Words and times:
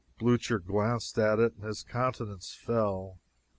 Blucher 0.17 0.57
glanced 0.57 1.19
at 1.19 1.37
it 1.37 1.53
and 1.57 1.63
his 1.63 1.83
countenance 1.83 2.55
fell. 2.55 3.19